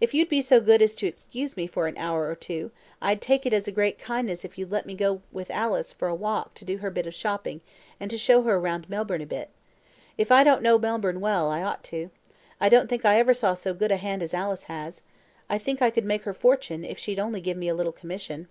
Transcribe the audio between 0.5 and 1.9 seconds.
good as excuse me for